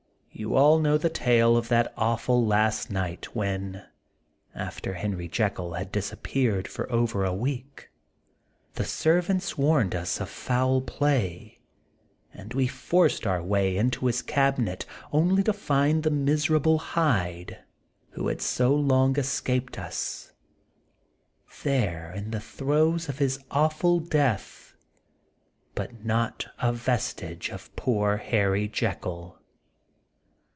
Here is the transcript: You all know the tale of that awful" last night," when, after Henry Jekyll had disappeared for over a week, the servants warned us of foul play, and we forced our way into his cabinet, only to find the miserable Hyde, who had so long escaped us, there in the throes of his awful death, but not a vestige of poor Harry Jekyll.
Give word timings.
You 0.33 0.55
all 0.55 0.79
know 0.79 0.97
the 0.97 1.09
tale 1.09 1.55
of 1.55 1.67
that 1.67 1.93
awful" 1.95 2.43
last 2.47 2.89
night," 2.89 3.35
when, 3.35 3.85
after 4.55 4.95
Henry 4.95 5.27
Jekyll 5.27 5.73
had 5.73 5.91
disappeared 5.91 6.67
for 6.67 6.91
over 6.91 7.23
a 7.23 7.33
week, 7.33 7.91
the 8.73 8.85
servants 8.85 9.55
warned 9.55 9.93
us 9.93 10.19
of 10.19 10.29
foul 10.29 10.81
play, 10.81 11.59
and 12.33 12.55
we 12.55 12.65
forced 12.65 13.27
our 13.27 13.43
way 13.43 13.77
into 13.77 14.07
his 14.07 14.23
cabinet, 14.23 14.85
only 15.11 15.43
to 15.43 15.53
find 15.53 16.01
the 16.01 16.09
miserable 16.09 16.79
Hyde, 16.79 17.59
who 18.11 18.27
had 18.27 18.41
so 18.41 18.73
long 18.73 19.19
escaped 19.19 19.77
us, 19.77 20.31
there 21.61 22.11
in 22.13 22.31
the 22.31 22.39
throes 22.41 23.09
of 23.09 23.19
his 23.19 23.37
awful 23.51 23.99
death, 23.99 24.73
but 25.75 26.03
not 26.03 26.47
a 26.57 26.73
vestige 26.73 27.49
of 27.49 27.73
poor 27.75 28.17
Harry 28.17 28.67
Jekyll. 28.67 29.37